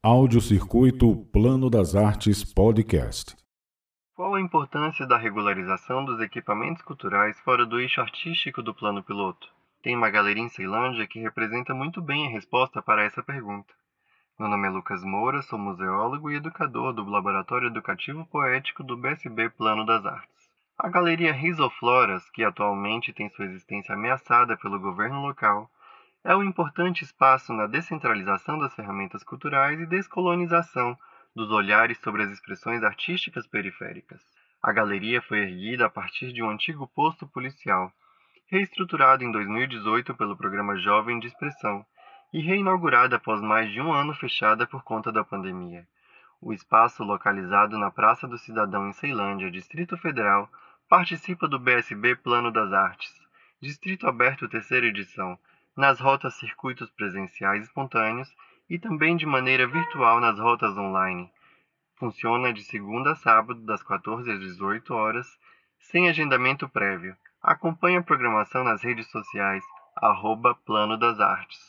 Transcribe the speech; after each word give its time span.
Audiocircuito 0.00 1.26
Plano 1.32 1.68
das 1.68 1.96
Artes 1.96 2.44
Podcast. 2.44 3.36
Qual 4.14 4.32
a 4.36 4.40
importância 4.40 5.04
da 5.04 5.18
regularização 5.18 6.04
dos 6.04 6.20
equipamentos 6.20 6.82
culturais 6.82 7.36
fora 7.40 7.66
do 7.66 7.80
eixo 7.80 8.00
artístico 8.00 8.62
do 8.62 8.72
plano 8.72 9.02
piloto? 9.02 9.48
Tem 9.82 9.96
uma 9.96 10.08
galeria 10.08 10.44
em 10.44 10.48
Ceilândia 10.48 11.04
que 11.08 11.18
representa 11.18 11.74
muito 11.74 12.00
bem 12.00 12.28
a 12.28 12.30
resposta 12.30 12.80
para 12.80 13.02
essa 13.02 13.24
pergunta. 13.24 13.74
Meu 14.38 14.48
nome 14.48 14.68
é 14.68 14.70
Lucas 14.70 15.02
Moura, 15.02 15.42
sou 15.42 15.58
museólogo 15.58 16.30
e 16.30 16.36
educador 16.36 16.92
do 16.92 17.02
Laboratório 17.04 17.66
Educativo 17.66 18.24
Poético 18.26 18.84
do 18.84 18.96
BSB 18.96 19.50
Plano 19.50 19.84
das 19.84 20.06
Artes. 20.06 20.48
A 20.78 20.88
Galeria 20.88 21.32
Risofloras, 21.32 22.30
que 22.30 22.44
atualmente 22.44 23.12
tem 23.12 23.28
sua 23.30 23.46
existência 23.46 23.96
ameaçada 23.96 24.56
pelo 24.56 24.78
governo 24.78 25.20
local, 25.22 25.68
é 26.24 26.34
um 26.34 26.42
importante 26.42 27.04
espaço 27.04 27.52
na 27.52 27.66
descentralização 27.66 28.58
das 28.58 28.74
ferramentas 28.74 29.22
culturais 29.22 29.80
e 29.80 29.86
descolonização 29.86 30.98
dos 31.34 31.50
olhares 31.50 31.98
sobre 31.98 32.22
as 32.22 32.30
expressões 32.30 32.82
artísticas 32.82 33.46
periféricas. 33.46 34.20
A 34.62 34.72
galeria 34.72 35.22
foi 35.22 35.38
erguida 35.38 35.86
a 35.86 35.90
partir 35.90 36.32
de 36.32 36.42
um 36.42 36.50
antigo 36.50 36.86
posto 36.88 37.26
policial, 37.26 37.92
reestruturado 38.46 39.22
em 39.22 39.30
2018 39.30 40.14
pelo 40.14 40.36
programa 40.36 40.76
Jovem 40.76 41.20
de 41.20 41.28
Expressão 41.28 41.86
e 42.32 42.40
reinaugurada 42.40 43.16
após 43.16 43.40
mais 43.40 43.70
de 43.70 43.80
um 43.80 43.92
ano 43.92 44.12
fechada 44.14 44.66
por 44.66 44.82
conta 44.82 45.12
da 45.12 45.22
pandemia. 45.22 45.86
O 46.40 46.52
espaço, 46.52 47.04
localizado 47.04 47.78
na 47.78 47.90
Praça 47.90 48.26
do 48.26 48.38
Cidadão 48.38 48.88
em 48.88 48.92
Ceilândia, 48.92 49.50
Distrito 49.50 49.96
Federal, 49.96 50.48
participa 50.88 51.46
do 51.46 51.58
BSB 51.58 52.16
Plano 52.16 52.50
das 52.50 52.72
Artes, 52.72 53.12
Distrito 53.60 54.06
Aberto 54.06 54.48
Terceira 54.48 54.86
Edição, 54.86 55.38
nas 55.78 56.00
rotas 56.00 56.34
circuitos 56.34 56.90
presenciais 56.90 57.62
espontâneos 57.62 58.28
e 58.68 58.80
também 58.80 59.16
de 59.16 59.24
maneira 59.24 59.64
virtual 59.64 60.18
nas 60.18 60.36
rotas 60.36 60.76
online. 60.76 61.30
Funciona 61.94 62.52
de 62.52 62.64
segunda 62.64 63.12
a 63.12 63.14
sábado, 63.14 63.60
das 63.60 63.80
14 63.84 64.28
às 64.28 64.40
18 64.40 64.92
horas, 64.92 65.38
sem 65.78 66.08
agendamento 66.08 66.68
prévio. 66.68 67.16
Acompanhe 67.40 67.96
a 67.96 68.02
programação 68.02 68.64
nas 68.64 68.82
redes 68.82 69.08
sociais, 69.08 69.62
arroba 69.94 70.52
Plano 70.66 70.98
das 70.98 71.20
Artes. 71.20 71.60